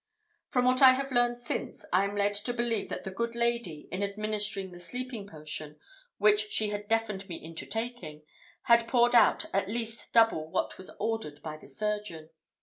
From 0.49 0.65
what 0.65 0.81
I 0.81 0.93
have 0.93 1.11
learned 1.11 1.39
since, 1.39 1.85
I 1.93 2.05
am 2.05 2.15
led 2.15 2.33
to 2.33 2.53
believe 2.55 2.89
that 2.89 3.03
the 3.03 3.11
good 3.11 3.35
lady, 3.35 3.87
in 3.91 4.01
administering 4.01 4.71
the 4.71 4.79
sleeping 4.79 5.27
potion, 5.27 5.79
which 6.17 6.51
she 6.51 6.69
had 6.69 6.87
deafened 6.87 7.29
me 7.29 7.35
into 7.35 7.67
taking, 7.67 8.23
had 8.63 8.87
poured 8.87 9.13
out 9.13 9.45
at 9.53 9.69
least 9.69 10.11
double 10.11 10.49
what 10.49 10.75
was 10.79 10.89
ordered 10.99 11.43
by 11.43 11.55
the 11.55 11.67
surgeon. 11.67 12.31